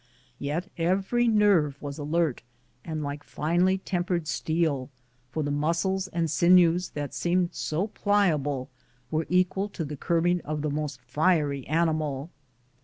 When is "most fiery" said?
10.71-11.67